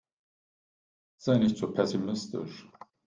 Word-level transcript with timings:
Sei 1.19 1.37
nicht 1.37 1.57
so 1.59 1.71
pessimistisch. 1.71 2.67